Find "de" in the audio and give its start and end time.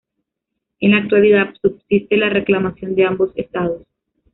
2.95-3.05